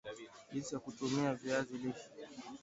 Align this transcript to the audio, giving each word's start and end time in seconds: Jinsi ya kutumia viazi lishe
Jinsi 0.51 0.73
ya 0.75 0.79
kutumia 0.79 1.33
viazi 1.35 1.77
lishe 1.77 2.09